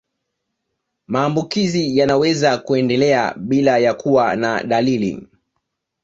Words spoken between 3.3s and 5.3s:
bila ya kuwa na dalili